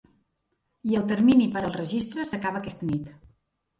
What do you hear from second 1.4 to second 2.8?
per al registre s’acaba